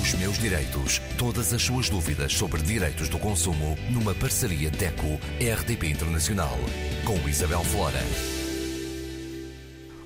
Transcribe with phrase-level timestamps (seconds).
[0.00, 1.00] Os meus direitos.
[1.18, 6.56] Todas as suas dúvidas sobre direitos do consumo numa parceria DECO-RDP Internacional.
[7.04, 8.00] Com Isabel Flora.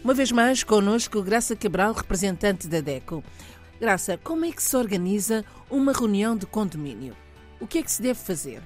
[0.02, 3.22] Uma vez mais, connosco Graça Cabral, representante da DECO.
[3.80, 7.14] Graça, como é que se organiza uma reunião de condomínio?
[7.60, 8.60] O que é que se deve fazer?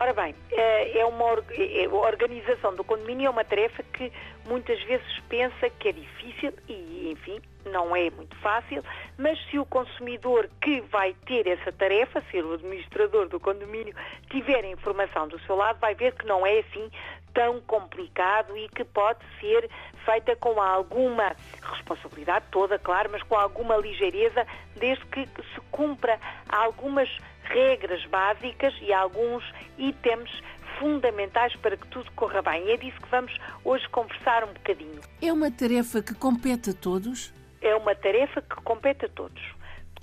[0.00, 4.12] Ora bem, é uma é, a organização do condomínio é uma tarefa que
[4.46, 8.82] muitas vezes pensa que é difícil e, enfim, não é muito fácil,
[9.18, 13.92] mas se o consumidor que vai ter essa tarefa, ser o administrador do condomínio,
[14.30, 16.88] tiver a informação do seu lado, vai ver que não é assim
[17.34, 19.68] tão complicado e que pode ser
[20.04, 27.08] feita com alguma responsabilidade toda, claro, mas com alguma ligeireza, desde que se cumpra algumas
[27.48, 29.44] regras básicas e alguns
[29.76, 30.30] itens
[30.78, 32.66] fundamentais para que tudo corra bem.
[32.66, 33.34] E é disso que vamos
[33.64, 35.00] hoje conversar um bocadinho.
[35.20, 37.32] É uma tarefa que compete a todos?
[37.60, 39.42] É uma tarefa que compete a todos.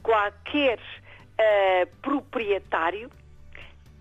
[0.03, 3.09] Qualquer uh, proprietário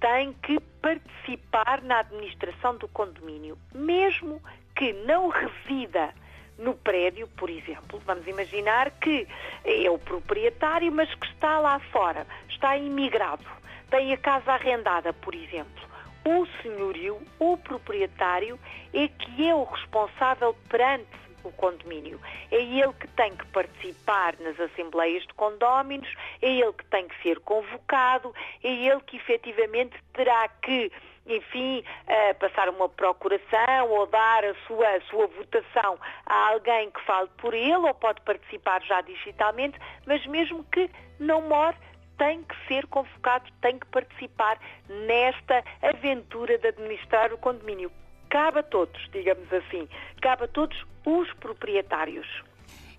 [0.00, 4.42] tem que participar na administração do condomínio, mesmo
[4.76, 6.12] que não resida
[6.58, 8.00] no prédio, por exemplo.
[8.04, 9.26] Vamos imaginar que
[9.64, 13.44] é o proprietário, mas que está lá fora, está imigrado,
[13.90, 15.84] tem a casa arrendada, por exemplo.
[16.24, 18.58] O senhorio, o proprietário,
[18.92, 21.06] é que é o responsável perante
[21.44, 22.18] o condomínio.
[22.50, 26.08] É ele que tem que participar nas assembleias de condóminos,
[26.40, 30.90] é ele que tem que ser convocado, é ele que efetivamente terá que
[31.26, 37.00] enfim, uh, passar uma procuração ou dar a sua, a sua votação a alguém que
[37.02, 41.76] fale por ele ou pode participar já digitalmente, mas mesmo que não more,
[42.18, 44.58] tem que ser convocado, tem que participar
[44.88, 47.90] nesta aventura de administrar o condomínio.
[48.28, 49.88] Cabe a todos, digamos assim,
[50.20, 52.26] cabe a todos os proprietários.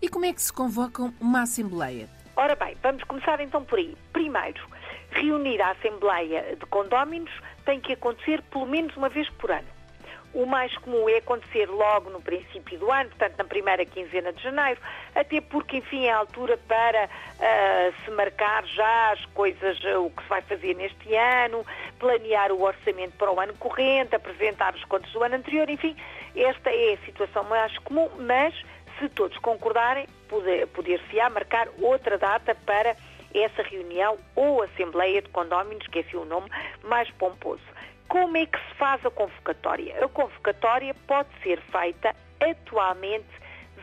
[0.01, 2.09] E como é que se convoca uma Assembleia?
[2.35, 3.95] Ora bem, vamos começar então por aí.
[4.11, 4.61] Primeiro,
[5.15, 7.31] reunir a Assembleia de Condóminos
[7.65, 9.75] tem que acontecer pelo menos uma vez por ano.
[10.33, 14.43] O mais comum é acontecer logo no princípio do ano, portanto na primeira quinzena de
[14.43, 14.81] janeiro,
[15.15, 20.11] até porque, enfim, é a altura para uh, se marcar já as coisas, uh, o
[20.11, 21.65] que se vai fazer neste ano,
[21.97, 25.95] planear o orçamento para o ano corrente, apresentar os contos do ano anterior, enfim,
[26.35, 28.53] esta é a situação mais comum, mas
[28.99, 30.05] se todos concordarem,
[30.73, 32.93] poder-se-á marcar outra data para
[33.37, 36.49] essa reunião ou Assembleia de Condóminos, que é assim o nome
[36.83, 37.63] mais pomposo.
[38.07, 40.03] Como é que se faz a convocatória?
[40.03, 43.27] A convocatória pode ser feita atualmente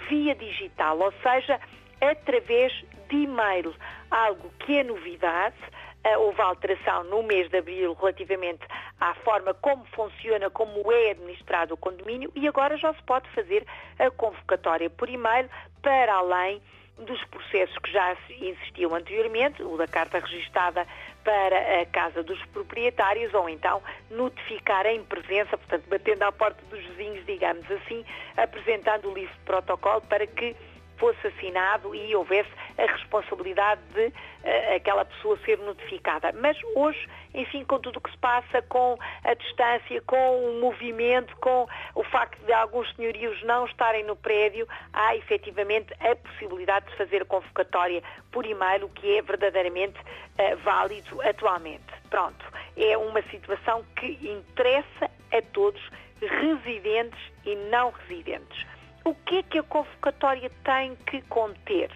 [0.09, 1.61] via digital, ou seja,
[2.01, 2.73] através
[3.09, 3.75] de e-mail,
[4.11, 5.57] algo que é novidade.
[6.05, 8.67] Uh, houve alteração no mês de abril relativamente
[8.99, 13.65] à forma como funciona, como é administrado o condomínio e agora já se pode fazer
[14.01, 15.49] a convocatória por e-mail
[15.81, 16.61] para além
[16.99, 20.87] dos processos que já existiam anteriormente, o da carta registada
[21.25, 26.85] para a casa dos proprietários, ou então notificar em presença, portanto, batendo à porta dos
[26.87, 28.05] vizinhos, digamos assim,
[28.37, 30.57] apresentando o livro de protocolo para que
[31.03, 32.49] fosse assinado e houvesse
[32.79, 36.33] a responsabilidade de uh, aquela pessoa ser notificada.
[36.41, 41.35] Mas hoje, enfim, com tudo o que se passa, com a distância, com o movimento,
[41.39, 46.97] com o facto de alguns senhorios não estarem no prédio, há efetivamente a possibilidade de
[46.97, 51.83] fazer a convocatória por e-mail, o que é verdadeiramente uh, válido atualmente.
[52.09, 52.47] Pronto,
[52.77, 55.83] é uma situação que interessa a todos,
[56.21, 58.65] residentes e não residentes.
[59.05, 61.91] O que é que a convocatória tem que conter?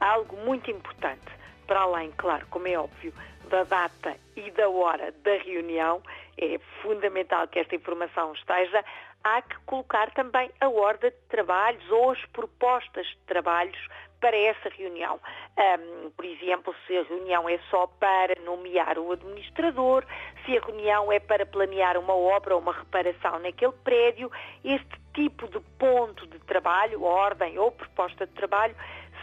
[0.00, 1.30] Algo muito importante,
[1.66, 3.14] para além, claro, como é óbvio,
[3.48, 6.02] da data e da hora da reunião,
[6.36, 8.84] é fundamental que esta informação esteja,
[9.22, 13.78] há que colocar também a ordem de trabalhos ou as propostas de trabalhos
[14.20, 15.20] para essa reunião.
[15.56, 20.04] Um, por exemplo, se a reunião é só para nomear o administrador,
[20.44, 24.32] se a reunião é para planear uma obra ou uma reparação naquele prédio,
[24.64, 28.74] este tipo de ponto de trabalho, ordem ou proposta de trabalho,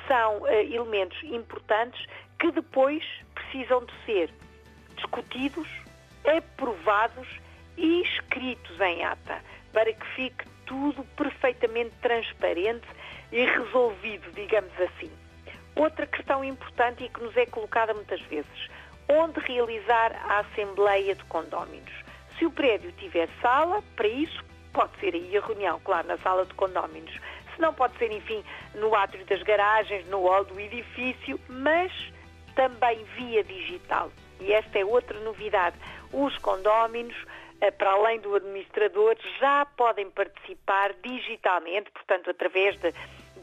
[0.07, 2.05] são uh, elementos importantes
[2.39, 3.03] que depois
[3.35, 4.33] precisam de ser
[4.95, 5.67] discutidos,
[6.25, 7.27] aprovados
[7.77, 12.87] e escritos em ata, para que fique tudo perfeitamente transparente
[13.31, 15.11] e resolvido, digamos assim.
[15.75, 18.69] Outra questão importante e que nos é colocada muitas vezes,
[19.09, 21.91] onde realizar a Assembleia de Condóminos?
[22.37, 26.45] Se o prédio tiver sala, para isso pode ser aí a reunião, claro, na sala
[26.45, 27.13] de condóminos.
[27.55, 28.43] Se não pode ser, enfim,
[28.75, 31.91] no átrio das garagens, no hall do edifício, mas
[32.55, 34.11] também via digital.
[34.39, 35.75] E esta é outra novidade.
[36.11, 37.15] Os condóminos
[37.61, 42.91] eh, para além do administrador, já podem participar digitalmente, portanto, através de,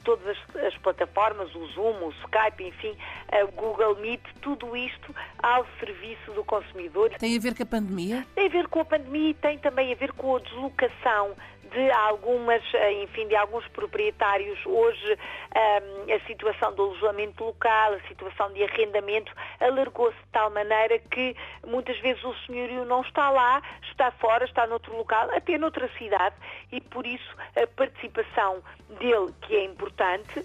[0.05, 2.97] todas as, as, plataformas, o Zoom, o Skype, enfim,
[3.45, 7.11] o Google Meet, tudo isto ao serviço do consumidor.
[7.19, 8.27] Tem a ver com a pandemia?
[8.35, 11.35] Tem a ver com a pandemia e tem também a ver com a deslocação
[11.73, 14.59] de algumas, eh, enfim, de alguns proprietários.
[14.67, 15.19] Hoje
[15.55, 21.37] ehm, a situação do alojamento local, a situação de arrendamento alargou-se de tal maneira que
[21.67, 26.37] muitas vezes o senhorio não está lá, está fora, está noutro local, até noutra cidade
[26.73, 28.62] e por isso a participação
[28.99, 30.44] dele, que é importante,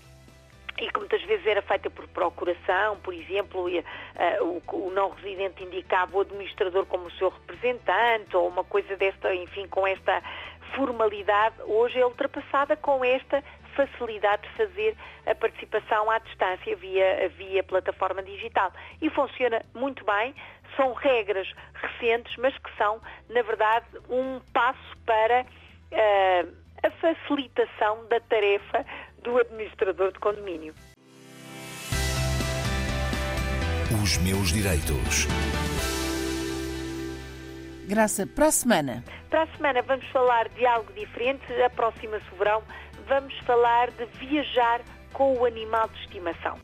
[0.79, 3.67] e que muitas vezes era feita por procuração, por exemplo,
[4.41, 9.33] o, o, não residente indicava o administrador como o seu representante, ou uma coisa desta,
[9.35, 10.21] enfim, com esta
[10.75, 13.43] formalidade, hoje é ultrapassada com esta
[13.75, 18.71] facilidade de fazer a participação à distância via, via plataforma digital.
[19.01, 20.33] E funciona muito bem,
[20.75, 26.53] são regras recentes, mas que são, na verdade, um passo para uh,
[26.83, 28.85] a facilitação da tarefa
[29.21, 30.73] do administrador de condomínio.
[34.03, 35.27] Os meus direitos.
[37.87, 39.03] Graça, para a semana.
[39.33, 41.41] Para a semana vamos falar de algo diferente.
[41.65, 42.61] Aproxima-se o verão.
[43.07, 46.59] Vamos falar de viajar com o animal de estimação.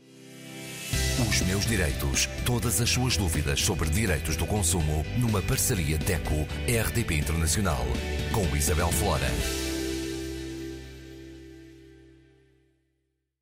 [1.28, 2.26] Os meus direitos.
[2.46, 7.84] Todas as suas dúvidas sobre direitos do consumo numa parceria DECO-RDP Internacional
[8.32, 9.69] com Isabel Flora.